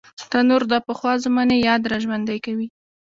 [0.31, 2.67] تنور د پخوا زمانې یاد راژوندي کوي